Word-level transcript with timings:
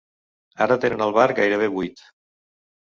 Ara 0.67 0.77
tenen 0.87 1.05
el 1.09 1.15
bar 1.19 1.27
gairebé 1.43 1.71
buit. 1.79 2.05